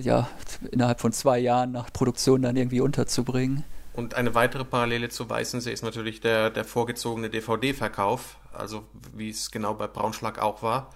[0.00, 0.26] ja,
[0.70, 3.62] innerhalb von zwei Jahren nach Produktion dann irgendwie unterzubringen.
[3.92, 8.84] Und eine weitere Parallele zu Weißensee ist natürlich der, der vorgezogene DVD-Verkauf also
[9.14, 10.90] wie es genau bei Braunschlag auch war,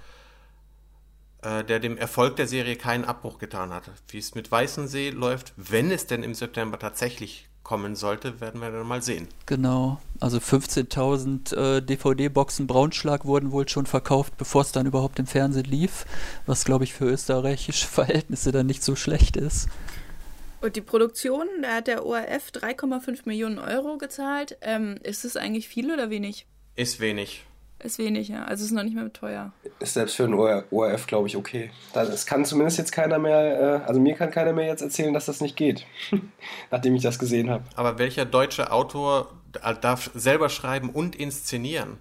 [1.42, 3.90] äh, der dem Erfolg der Serie keinen Abbruch getan hat.
[4.08, 8.70] Wie es mit Weißensee läuft, wenn es denn im September tatsächlich kommen sollte, werden wir
[8.70, 9.26] dann mal sehen.
[9.46, 15.26] Genau, also 15.000 äh, DVD-Boxen Braunschlag wurden wohl schon verkauft, bevor es dann überhaupt im
[15.26, 16.04] Fernsehen lief,
[16.46, 19.68] was glaube ich für österreichische Verhältnisse dann nicht so schlecht ist.
[20.60, 24.56] Und die Produktion, da hat der ORF 3,5 Millionen Euro gezahlt.
[24.62, 26.46] Ähm, ist es eigentlich viel oder wenig?
[26.76, 27.44] Ist wenig.
[27.84, 28.44] Ist wenig, ja.
[28.44, 29.52] Also ist noch nicht mehr teuer.
[29.78, 31.70] Ist selbst für ein ORF, glaube ich, okay.
[31.92, 35.26] Das kann zumindest jetzt keiner mehr, äh, also mir kann keiner mehr jetzt erzählen, dass
[35.26, 35.86] das nicht geht,
[36.70, 37.64] nachdem ich das gesehen habe.
[37.76, 39.32] Aber welcher deutsche Autor
[39.82, 41.98] darf selber schreiben und inszenieren?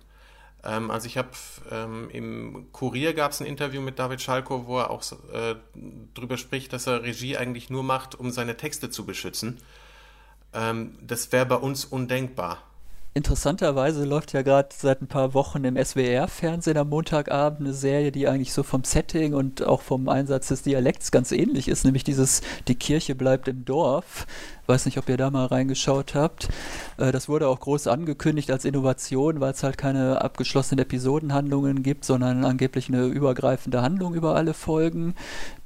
[0.64, 1.30] Ähm, also ich habe
[1.70, 5.56] ähm, im Kurier gab es ein Interview mit David Schalko, wo er auch äh,
[6.14, 9.60] drüber spricht, dass er Regie eigentlich nur macht, um seine Texte zu beschützen.
[10.54, 12.64] Ähm, das wäre bei uns undenkbar.
[13.16, 18.28] Interessanterweise läuft ja gerade seit ein paar Wochen im SWR-Fernsehen am Montagabend eine Serie, die
[18.28, 22.42] eigentlich so vom Setting und auch vom Einsatz des Dialekts ganz ähnlich ist, nämlich dieses
[22.68, 24.26] Die Kirche bleibt im Dorf.
[24.66, 26.50] Weiß nicht, ob ihr da mal reingeschaut habt.
[26.98, 32.06] Äh, das wurde auch groß angekündigt als Innovation, weil es halt keine abgeschlossenen Episodenhandlungen gibt,
[32.06, 35.14] sondern angeblich eine übergreifende Handlung über alle Folgen,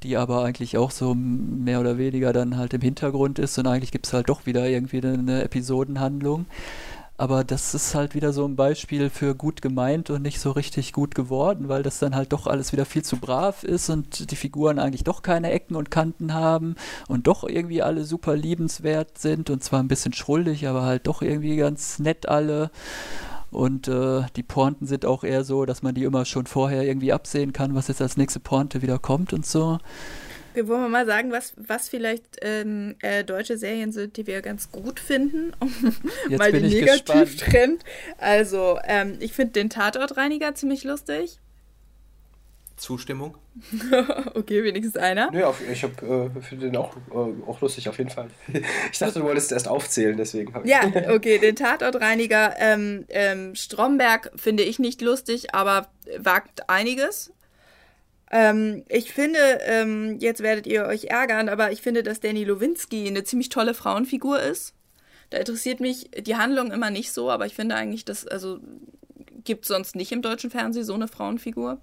[0.02, 3.92] die aber eigentlich auch so mehr oder weniger dann halt im Hintergrund ist und eigentlich
[3.92, 6.44] gibt es halt doch wieder irgendwie eine Episodenhandlung.
[7.20, 10.92] Aber das ist halt wieder so ein Beispiel für gut gemeint und nicht so richtig
[10.92, 14.36] gut geworden, weil das dann halt doch alles wieder viel zu brav ist und die
[14.36, 16.76] Figuren eigentlich doch keine Ecken und Kanten haben
[17.08, 21.20] und doch irgendwie alle super liebenswert sind und zwar ein bisschen schrullig, aber halt doch
[21.20, 22.70] irgendwie ganz nett alle.
[23.50, 27.12] Und äh, die Pointen sind auch eher so, dass man die immer schon vorher irgendwie
[27.12, 29.78] absehen kann, was jetzt als nächste Pointe wieder kommt und so.
[30.58, 34.72] Wir wollen mal sagen, was, was vielleicht ähm, äh, deutsche Serien sind, die wir ganz
[34.72, 35.52] gut finden.
[36.28, 37.84] Jetzt mal bin den Negativtrend.
[38.16, 41.38] Also, ähm, ich finde den Tatortreiniger ziemlich lustig.
[42.76, 43.36] Zustimmung?
[44.34, 45.32] okay, wenigstens einer.
[45.32, 48.28] Ja, ich habe äh, finde den auch, äh, auch lustig, auf jeden Fall.
[48.92, 50.72] Ich dachte, du wolltest erst aufzählen, deswegen habe ich.
[50.72, 57.32] Ja, okay, den Tatortreiniger ähm, ähm, Stromberg finde ich nicht lustig, aber wagt einiges.
[58.30, 63.06] Ähm, ich finde, ähm, jetzt werdet ihr euch ärgern, aber ich finde, dass Danny Lowinski
[63.06, 64.74] eine ziemlich tolle Frauenfigur ist.
[65.30, 68.58] Da interessiert mich die Handlung immer nicht so, aber ich finde eigentlich, dass, also
[69.44, 71.80] gibt es sonst nicht im deutschen Fernsehen so eine Frauenfigur.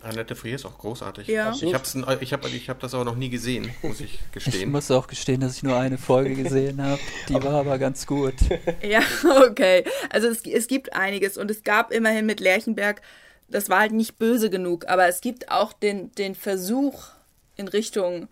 [0.00, 1.28] Annette Frier ist auch großartig.
[1.28, 1.52] Ja.
[1.52, 1.84] Ich habe
[2.20, 4.60] ich hab, ich hab das aber noch nie gesehen, muss ich gestehen.
[4.60, 7.00] Ich muss auch gestehen, dass ich nur eine Folge gesehen habe.
[7.28, 8.34] Die war aber ganz gut.
[8.82, 9.00] Ja,
[9.46, 9.84] okay.
[10.10, 13.02] Also es, es gibt einiges und es gab immerhin mit Lerchenberg,
[13.48, 17.08] das war halt nicht böse genug, aber es gibt auch den, den Versuch
[17.56, 18.28] in Richtung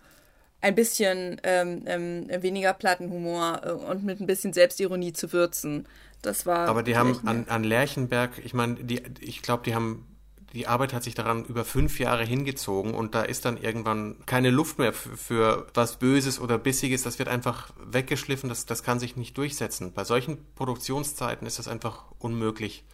[0.61, 5.87] ein bisschen ähm, ähm, weniger Plattenhumor äh, und mit ein bisschen Selbstironie zu würzen.
[6.21, 6.69] Das war.
[6.69, 10.07] Aber die haben an, an Lerchenberg, ich meine, die, ich glaube, die haben
[10.53, 14.51] die Arbeit hat sich daran über fünf Jahre hingezogen und da ist dann irgendwann keine
[14.51, 17.01] Luft mehr für, für, was Böses oder Bissiges.
[17.01, 19.93] Das wird einfach weggeschliffen, das, das kann sich nicht durchsetzen.
[19.93, 22.85] Bei solchen Produktionszeiten ist das einfach unmöglich.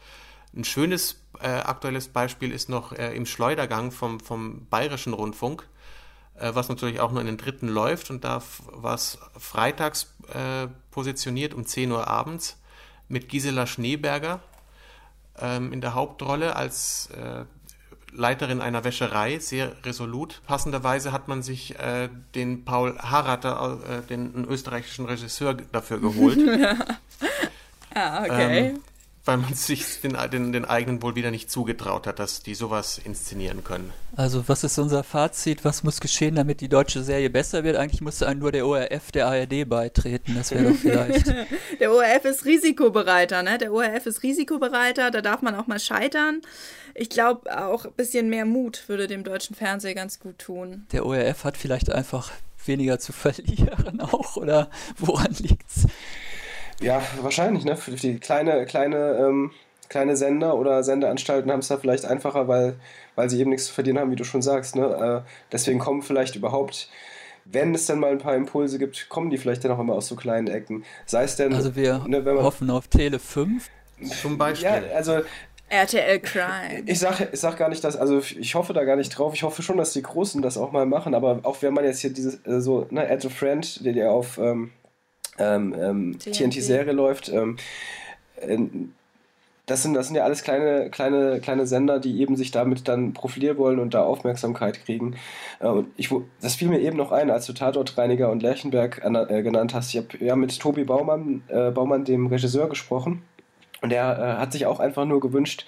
[0.55, 5.67] Ein schönes äh, aktuelles Beispiel ist noch äh, im Schleudergang vom, vom Bayerischen Rundfunk
[6.39, 10.67] äh, was natürlich auch nur in den dritten läuft und da war es freitags äh,
[10.91, 12.57] positioniert um 10 Uhr abends
[13.07, 14.39] mit Gisela Schneeberger
[15.39, 17.45] ähm, in der Hauptrolle als äh,
[18.11, 20.41] Leiterin einer Wäscherei, sehr resolut.
[20.47, 26.39] Passenderweise hat man sich äh, den Paul Harater, äh, den österreichischen Regisseur, dafür geholt.
[27.93, 28.69] ah, okay.
[28.69, 28.79] Ähm,
[29.29, 32.97] weil man sich den, den, den eigenen wohl wieder nicht zugetraut hat, dass die sowas
[32.97, 33.93] inszenieren können.
[34.15, 35.63] Also was ist unser Fazit?
[35.63, 37.75] Was muss geschehen, damit die deutsche Serie besser wird?
[37.75, 40.33] Eigentlich müsste einem nur der ORF der ARD beitreten.
[40.33, 41.27] Das wäre doch vielleicht.
[41.79, 43.59] der ORF ist risikobereiter, ne?
[43.59, 46.41] Der ORF ist risikobereiter, da darf man auch mal scheitern.
[46.95, 50.87] Ich glaube, auch ein bisschen mehr Mut würde dem deutschen Fernsehen ganz gut tun.
[50.91, 52.31] Der ORF hat vielleicht einfach
[52.65, 55.85] weniger zu verlieren auch, oder woran liegt's?
[56.81, 57.75] Ja, wahrscheinlich, ne?
[57.75, 59.51] Für die kleine, kleine, ähm,
[59.89, 62.75] kleine Sender oder Sendeanstalten haben es da vielleicht einfacher, weil,
[63.15, 64.75] weil sie eben nichts zu verdienen haben, wie du schon sagst.
[64.75, 65.23] Ne?
[65.25, 66.89] Äh, deswegen kommen vielleicht überhaupt,
[67.45, 70.07] wenn es dann mal ein paar Impulse gibt, kommen die vielleicht dann auch immer aus
[70.07, 70.85] so kleinen Ecken.
[71.05, 71.53] Sei es denn.
[71.53, 73.67] Also wir ne, man, hoffen auf Tele 5.
[74.21, 74.69] Zum Beispiel.
[74.69, 75.21] Ja, also
[75.67, 76.83] RTL Crime.
[76.85, 79.33] Ich sag, ich sag gar nicht, dass, also ich hoffe da gar nicht drauf.
[79.33, 81.99] Ich hoffe schon, dass die Großen das auch mal machen, aber auch wenn man jetzt
[81.99, 84.71] hier dieses, äh, so, ne, Add a Friend, der ja auf ähm,
[85.39, 87.29] ähm, ähm, TNT-Serie läuft.
[87.29, 87.57] Ähm,
[88.41, 88.57] äh,
[89.69, 93.13] das sind, das sind ja alles kleine, kleine, kleine Sender, die eben sich damit dann
[93.13, 95.15] profilieren wollen und da Aufmerksamkeit kriegen.
[95.59, 96.09] Äh, und ich,
[96.41, 99.93] das fiel mir eben noch ein, als du Tatortreiniger und Lerchenberg äh, genannt hast.
[99.93, 103.21] Ich habe ja mit Tobi Baumann, äh, Baumann, dem Regisseur, gesprochen.
[103.81, 105.65] Und er äh, hat sich auch einfach nur gewünscht,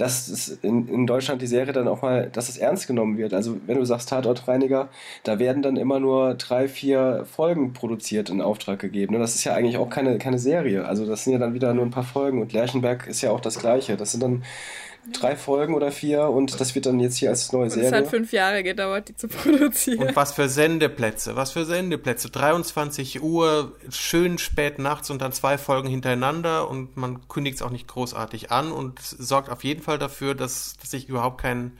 [0.00, 3.34] dass in, in Deutschland die Serie dann auch mal, dass es ernst genommen wird.
[3.34, 4.88] Also wenn du sagst Tatortreiniger,
[5.24, 9.14] da werden dann immer nur drei, vier Folgen produziert in Auftrag gegeben.
[9.14, 10.86] Und das ist ja eigentlich auch keine, keine Serie.
[10.86, 12.40] Also das sind ja dann wieder nur ein paar Folgen.
[12.40, 13.98] Und Lerchenberg ist ja auch das Gleiche.
[13.98, 14.42] Das sind dann
[15.12, 17.88] drei Folgen oder vier und das wird dann jetzt hier als neue Serie.
[17.88, 20.08] Es hat fünf Jahre gedauert, die zu produzieren.
[20.08, 22.30] Und was für Sendeplätze, was für Sendeplätze.
[22.30, 27.70] 23 Uhr, schön spät nachts und dann zwei Folgen hintereinander und man kündigt es auch
[27.70, 31.76] nicht großartig an und sorgt auf jeden Fall dafür, dass, dass sich überhaupt kein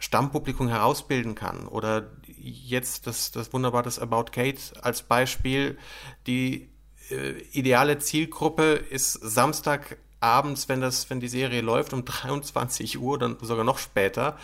[0.00, 1.68] Stammpublikum herausbilden kann.
[1.68, 5.78] Oder jetzt das, das wunderbar das About Kate als Beispiel.
[6.26, 6.68] Die
[7.10, 13.18] äh, ideale Zielgruppe ist Samstag abends, wenn das, wenn die Serie läuft, um 23 Uhr,
[13.18, 14.36] dann sogar noch später,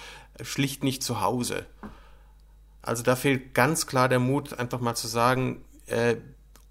[0.42, 1.66] schlicht nicht zu Hause.
[2.82, 6.16] Also da fehlt ganz klar der Mut, einfach mal zu sagen, äh,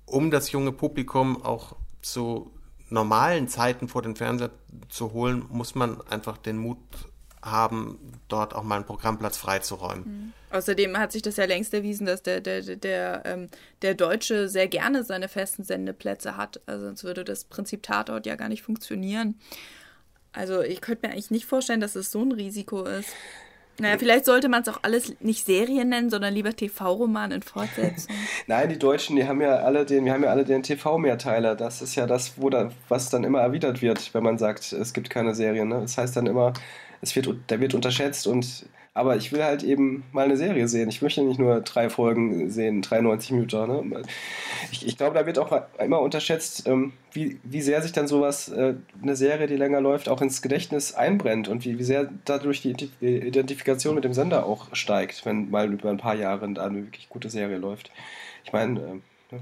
[0.05, 2.51] um das junge Publikum auch zu
[2.89, 4.49] normalen Zeiten vor den Fernseher
[4.87, 6.79] zu holen, muss man einfach den Mut
[7.41, 10.03] haben, dort auch mal einen Programmplatz freizuräumen.
[10.05, 10.33] Mhm.
[10.51, 13.49] Außerdem hat sich das ja längst erwiesen, dass der, der, der, der, ähm,
[13.81, 16.59] der Deutsche sehr gerne seine festen Sendeplätze hat.
[16.65, 19.39] Also sonst würde das Prinzip Tatort ja gar nicht funktionieren.
[20.33, 23.09] Also ich könnte mir eigentlich nicht vorstellen, dass es so ein Risiko ist.
[23.79, 28.13] Naja, vielleicht sollte man es auch alles nicht Serien nennen, sondern lieber TV-Roman in Fortsetzung.
[28.47, 31.55] Nein, die Deutschen, die haben ja alle den, wir haben ja alle den TV-Mehrteiler.
[31.55, 34.93] Das ist ja das, wo da, was dann immer erwidert wird, wenn man sagt, es
[34.93, 35.69] gibt keine Serien.
[35.69, 35.79] Ne?
[35.81, 36.53] Das heißt dann immer,
[37.01, 40.89] es wird, der wird unterschätzt und aber ich will halt eben mal eine Serie sehen.
[40.89, 43.89] Ich möchte nicht nur drei Folgen sehen, 93 Minuten.
[43.89, 44.01] Ne?
[44.71, 48.49] Ich, ich glaube, da wird auch immer unterschätzt, ähm, wie, wie sehr sich dann sowas,
[48.49, 52.61] äh, eine Serie, die länger läuft, auch ins Gedächtnis einbrennt und wie, wie sehr dadurch
[52.61, 56.83] die Identifikation mit dem Sender auch steigt, wenn mal über ein paar Jahre da eine
[56.83, 57.91] wirklich gute Serie läuft.
[58.43, 58.79] Ich meine,
[59.31, 59.37] äh,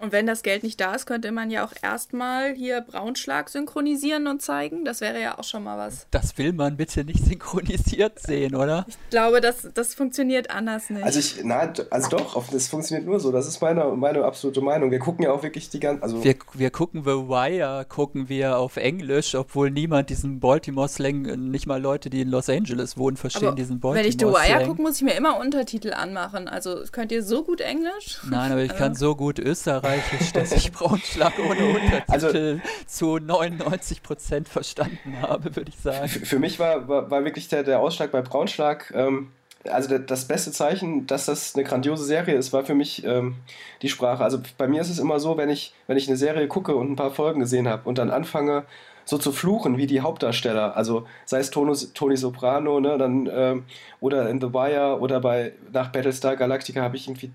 [0.00, 4.28] Und wenn das Geld nicht da ist, könnte man ja auch erstmal hier Braunschlag synchronisieren
[4.28, 4.84] und zeigen.
[4.84, 6.06] Das wäre ja auch schon mal was.
[6.12, 8.86] Das will man bitte nicht synchronisiert sehen, oder?
[8.86, 11.02] Ich glaube, das, das funktioniert anders nicht.
[11.02, 13.32] Also ich, nein, also doch, das funktioniert nur so.
[13.32, 14.92] Das ist meine, meine absolute Meinung.
[14.92, 16.04] Wir gucken ja auch wirklich die ganzen.
[16.04, 21.66] Also wir, wir gucken The Wire, gucken wir auf Englisch, obwohl niemand diesen Baltimore-Slang, nicht
[21.66, 24.28] mal Leute, die in Los Angeles wohnen, verstehen Aber diesen Baltimore-Slang.
[24.28, 26.46] Wenn ich The Wire gucke, muss ich mir immer Untertitel anmachen.
[26.46, 28.20] Also könnt ihr so gut Englisch?
[28.30, 33.18] Nein, aber ich kann so gut Österreich österreichisch, dass ich Braunschlag ohne Untertitel also, zu
[33.18, 36.08] 99 Prozent verstanden habe, würde ich sagen.
[36.08, 39.32] Für mich war, war, war wirklich der, der Ausschlag bei Braunschlag, ähm,
[39.64, 43.36] also der, das beste Zeichen, dass das eine grandiose Serie ist, war für mich ähm,
[43.82, 44.24] die Sprache.
[44.24, 46.90] Also bei mir ist es immer so, wenn ich, wenn ich eine Serie gucke und
[46.90, 48.64] ein paar Folgen gesehen habe und dann anfange,
[49.04, 50.76] so zu fluchen wie die Hauptdarsteller.
[50.76, 53.64] Also sei es Tony, Tony Soprano, ne, dann, ähm,
[54.00, 57.30] oder in The Wire oder bei nach Battlestar Galactica habe ich irgendwie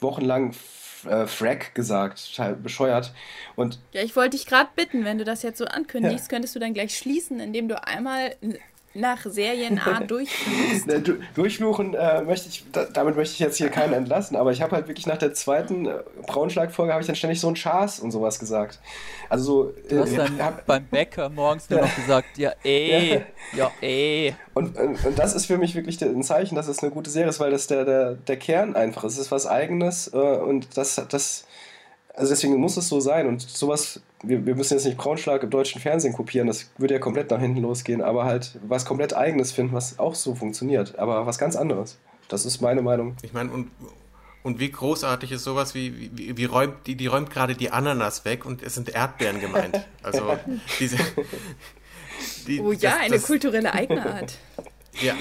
[0.00, 0.54] wochenlang
[1.06, 3.12] äh, Frack gesagt, bescheuert.
[3.56, 6.28] Und ja, ich wollte dich gerade bitten, wenn du das jetzt so ankündigst, ja.
[6.28, 8.34] könntest du dann gleich schließen, indem du einmal
[8.94, 10.86] nach Serienart durchfluchst.
[10.86, 11.02] Ne,
[11.34, 14.74] durchfluchen äh, möchte ich, da, damit möchte ich jetzt hier keinen entlassen, aber ich habe
[14.74, 18.10] halt wirklich nach der zweiten äh, Braunschlag-Folge habe ich dann ständig so ein Schaß und
[18.10, 18.80] sowas gesagt.
[19.28, 19.74] Also so.
[19.88, 23.20] Du hast äh, dann hab, beim Bäcker morgens nur noch gesagt, ja eh, ja,
[23.52, 24.32] ja eh.
[24.54, 27.28] Und, und, und, das ist für mich wirklich ein Zeichen, dass es eine gute Serie
[27.28, 29.14] ist, weil das der, der, der Kern einfach ist.
[29.14, 31.44] Es ist was Eigenes äh, und das, das
[32.18, 35.50] also deswegen muss es so sein und sowas, wir, wir müssen jetzt nicht Braunschlag im
[35.50, 39.52] deutschen Fernsehen kopieren, das würde ja komplett nach hinten losgehen, aber halt was komplett eigenes
[39.52, 41.98] finden, was auch so funktioniert, aber was ganz anderes.
[42.28, 43.16] Das ist meine Meinung.
[43.22, 43.70] Ich meine, und,
[44.42, 48.24] und wie großartig ist sowas, wie, wie, wie räumt, die, die räumt gerade die Ananas
[48.24, 49.86] weg und es sind Erdbeeren gemeint.
[50.02, 50.36] Also
[50.78, 50.98] diese.
[52.46, 54.38] Die, oh ja, das, eine das, kulturelle Eigenart.
[55.00, 55.14] Ja,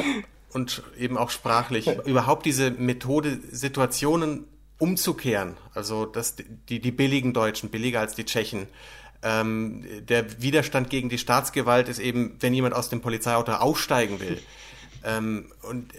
[0.54, 1.88] und eben auch sprachlich.
[2.06, 4.46] Überhaupt diese Methode, Situationen
[4.80, 5.58] umzukehren.
[5.74, 8.68] Also dass die, die billigen Deutschen, billiger als die Tschechen.
[9.24, 14.40] Ähm, der Widerstand gegen die Staatsgewalt ist eben, wenn jemand aus dem Polizeiauto aussteigen will.
[15.04, 15.94] Ähm, und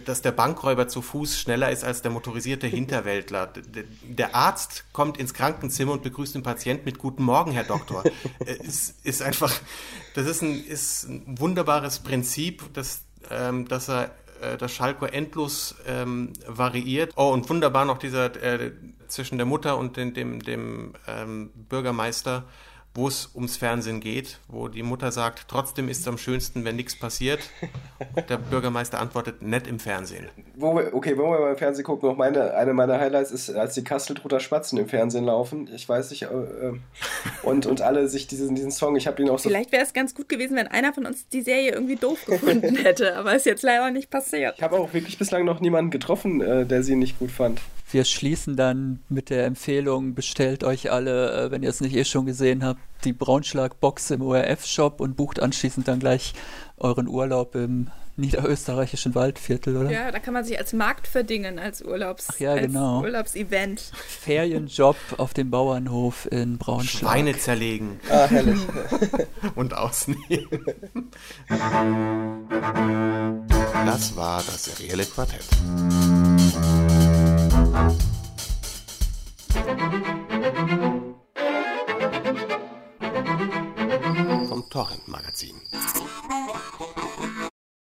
[0.00, 3.52] dass der Bankräuber zu Fuß schneller ist als der motorisierte Hinterwäldler.
[4.02, 8.04] Der Arzt kommt ins Krankenzimmer und begrüßt den Patienten mit Guten Morgen, Herr Doktor.
[8.46, 9.52] äh, ist einfach,
[10.14, 15.74] das ist ein, ist ein wunderbares Prinzip, dass, ähm, dass er äh, das Schalko endlos
[15.86, 17.12] ähm, variiert.
[17.16, 18.72] Oh, und wunderbar noch dieser äh,
[19.08, 22.44] zwischen der Mutter und den, dem, dem ähm, Bürgermeister
[22.94, 26.76] wo es ums Fernsehen geht, wo die Mutter sagt, trotzdem ist es am schönsten, wenn
[26.76, 27.40] nichts passiert.
[28.14, 30.28] Und der Bürgermeister antwortet, nett im Fernsehen.
[30.54, 33.74] Wo wir, okay, wenn wir beim Fernsehen gucken, auch meine, eine meiner Highlights ist, als
[33.74, 35.68] die Kasteltruder Spatzen im Fernsehen laufen.
[35.74, 36.78] Ich weiß nicht, äh, äh
[37.42, 39.48] und, und alle sich diesen, diesen Song, ich habe ihn auch so...
[39.48, 42.76] Vielleicht wäre es ganz gut gewesen, wenn einer von uns die Serie irgendwie doof gefunden
[42.76, 44.54] hätte, aber ist jetzt leider nicht passiert.
[44.56, 47.60] Ich habe auch wirklich bislang noch niemanden getroffen, äh, der sie nicht gut fand.
[47.94, 52.04] Wir schließen dann mit der Empfehlung, bestellt euch alle, äh, wenn ihr es nicht eh
[52.04, 56.34] schon gesehen habt, die Braunschlag-Box im ORF-Shop und bucht anschließend dann gleich
[56.76, 59.92] euren Urlaub im niederösterreichischen Waldviertel, oder?
[59.92, 63.00] Ja, da kann man sich als Markt verdingen, als Urlaubs Ach ja, genau.
[63.02, 63.92] Urlaubsevent.
[64.08, 67.12] Ferienjob auf dem Bauernhof in Braunschlag.
[67.12, 68.00] Schweine zerlegen.
[68.10, 68.58] Ah, herrlich.
[69.54, 70.48] und ausnehmen.
[73.86, 75.44] Das war das serielle Quartett.
[84.48, 85.56] Vom Torrent Magazin.